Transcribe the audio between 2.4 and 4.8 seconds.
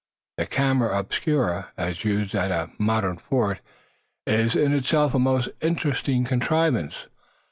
a modern fort, is in